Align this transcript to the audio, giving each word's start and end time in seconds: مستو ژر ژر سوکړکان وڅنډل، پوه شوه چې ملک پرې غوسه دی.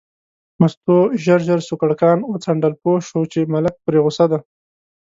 مستو 0.59 0.97
ژر 1.23 1.39
ژر 1.47 1.59
سوکړکان 1.69 2.17
وڅنډل، 2.31 2.73
پوه 2.81 2.99
شوه 3.07 3.25
چې 3.33 3.49
ملک 3.53 3.73
پرې 3.85 3.99
غوسه 4.03 4.25
دی. 4.31 4.39